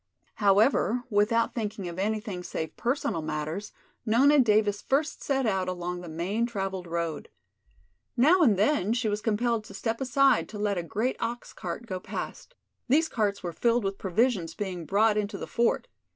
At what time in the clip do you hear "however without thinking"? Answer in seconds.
0.37-1.87